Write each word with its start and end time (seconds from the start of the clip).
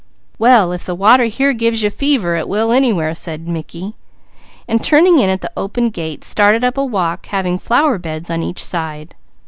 "Well 0.39 0.71
if 0.71 0.83
the 0.83 0.95
water 0.95 1.25
here 1.25 1.53
gives 1.53 1.83
you 1.83 1.91
fever, 1.91 2.35
it 2.35 2.49
will 2.49 2.71
anywhere," 2.71 3.13
said 3.13 3.47
Mickey, 3.47 3.93
and 4.67 4.83
turning 4.83 5.19
in 5.19 5.29
at 5.29 5.41
the 5.41 5.51
open 5.55 5.91
gate 5.91 6.23
started 6.23 6.63
up 6.63 6.75
a 6.75 6.83
walk 6.83 7.27
having 7.27 7.59
flower 7.59 7.99
beds 7.99 8.31
on 8.31 8.41
each 8.41 8.65
side. 8.65 9.13